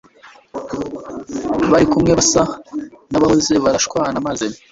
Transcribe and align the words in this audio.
bari 1.71 1.85
kumwe 1.91 2.11
basa 2.19 2.43
nabahoze 3.11 3.53
barashwana 3.63 4.17
maze 4.27 4.45